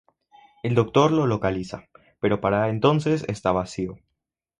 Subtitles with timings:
[0.63, 1.87] El Doctor lo localiza,
[2.19, 3.97] pero para entonces está vacío.